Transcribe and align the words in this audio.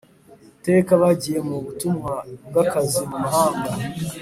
teka 0.65 0.91
bagiye 1.01 1.39
mu 1.49 1.57
butumwa 1.63 2.13
bw 2.47 2.55
akazi 2.63 3.03
mu 3.11 3.17
mahanga 3.23 3.71